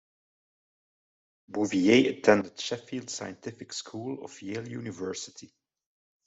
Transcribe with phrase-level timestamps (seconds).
[1.47, 5.53] Bouvier attended Sheffield Scientific School of Yale University.